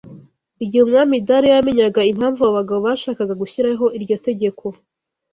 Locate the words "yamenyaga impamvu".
1.57-2.39